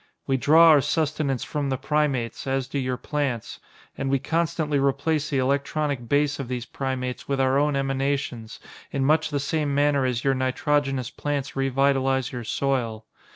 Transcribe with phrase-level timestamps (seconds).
[0.25, 3.59] "We draw our sustenance from the primates, as do your plants,
[3.95, 8.59] and we constantly replace the electronic base of these primates with our own emanations,
[8.91, 13.05] in much the same manner as your nitrogenous plants revitalize your soil.